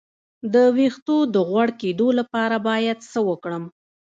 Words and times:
د 0.53 0.55
ویښتو 0.75 1.17
د 1.33 1.35
غوړ 1.49 1.67
کیدو 1.81 2.07
لپاره 2.19 2.55
باید 2.67 2.97
څه 3.11 3.19
وکړم؟ 3.29 3.63